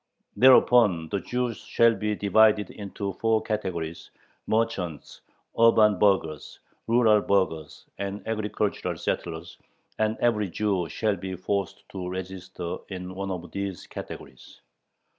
Thereupon 0.35 1.09
the 1.09 1.19
Jews 1.19 1.57
shall 1.57 1.93
be 1.93 2.15
divided 2.15 2.71
into 2.71 3.13
four 3.13 3.39
categories: 3.43 4.09
merchants, 4.47 5.21
urban 5.59 5.99
burghers, 5.99 6.59
rural 6.87 7.21
burghers, 7.21 7.85
and 7.99 8.27
agricultural 8.27 8.97
settlers, 8.97 9.59
and 9.99 10.17
every 10.19 10.49
Jew 10.49 10.89
shall 10.89 11.17
be 11.17 11.35
forced 11.35 11.87
to 11.89 12.09
register 12.09 12.77
in 12.89 13.13
one 13.13 13.29
of 13.29 13.51
these 13.51 13.85
categories. 13.85 14.61